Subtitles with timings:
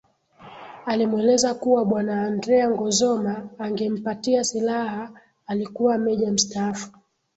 [0.85, 5.09] Alimweleza kuwa bwana Andrea Ngozoma angempatia silaha
[5.47, 6.91] alikuwa meja mstaafu